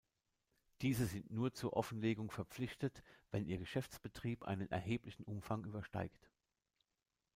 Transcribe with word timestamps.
Diese 0.81 1.05
sind 1.05 1.29
nur 1.29 1.53
zur 1.53 1.73
Offenlegung 1.77 2.31
verpflichtet, 2.31 3.03
wenn 3.29 3.45
ihr 3.45 3.59
Geschäftsbetrieb 3.59 4.41
einen 4.45 4.67
erheblichen 4.71 5.23
Umfang 5.25 5.63
übersteigt. 5.63 6.27